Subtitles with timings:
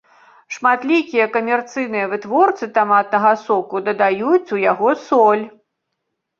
[0.53, 5.43] Шматлікія камерцыйныя вытворцы таматнага соку дадаюць у яго соль.